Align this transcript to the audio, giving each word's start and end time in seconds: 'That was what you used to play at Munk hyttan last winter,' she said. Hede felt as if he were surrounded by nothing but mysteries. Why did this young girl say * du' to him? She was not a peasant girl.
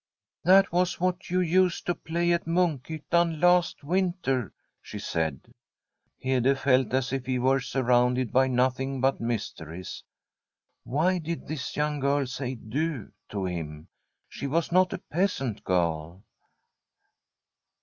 'That 0.51 0.71
was 0.71 0.99
what 0.99 1.29
you 1.29 1.41
used 1.41 1.85
to 1.85 1.93
play 1.93 2.31
at 2.33 2.47
Munk 2.47 2.87
hyttan 2.87 3.39
last 3.39 3.83
winter,' 3.83 4.51
she 4.81 4.97
said. 4.97 5.53
Hede 6.17 6.57
felt 6.57 6.91
as 6.91 7.13
if 7.13 7.27
he 7.27 7.37
were 7.37 7.59
surrounded 7.59 8.31
by 8.33 8.47
nothing 8.47 8.99
but 8.99 9.21
mysteries. 9.21 10.03
Why 10.85 11.19
did 11.19 11.47
this 11.47 11.75
young 11.75 11.99
girl 11.99 12.25
say 12.25 12.55
* 12.55 12.55
du' 12.55 13.11
to 13.29 13.45
him? 13.45 13.89
She 14.27 14.47
was 14.47 14.71
not 14.71 14.91
a 14.91 14.97
peasant 15.11 15.63
girl. 15.63 16.23